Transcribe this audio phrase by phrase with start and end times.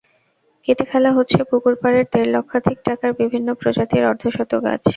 [0.67, 4.83] কেটে ফেলা হচ্ছে পুকুরপাড়ের দেড় লক্ষাধিক টাকার বিভিন্ন প্রজাতির অর্ধশত গাছ।